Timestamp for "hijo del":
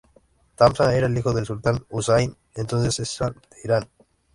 1.15-1.45